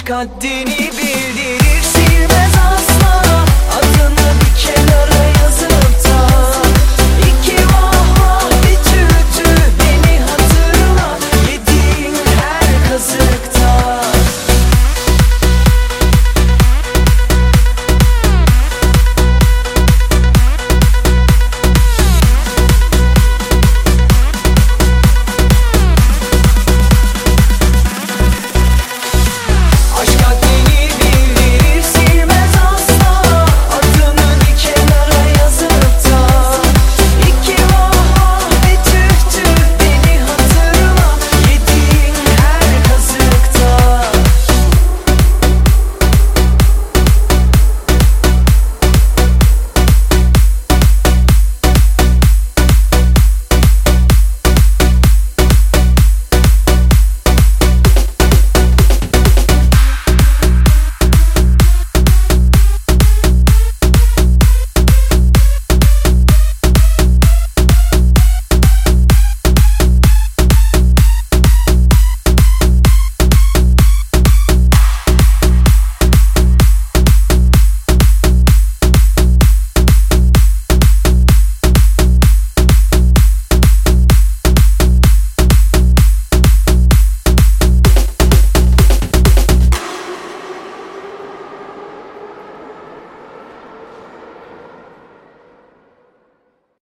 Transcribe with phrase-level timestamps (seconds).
[0.00, 3.44] Aşk haddini bildirir silmez asla
[3.78, 4.99] Adını bir kere.